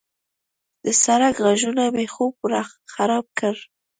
د 0.83 0.87
سړک 1.03 1.35
غږونه 1.45 1.83
مې 1.95 2.05
خوب 2.13 2.33
خراب 2.93 3.25
کړ. 3.39 3.55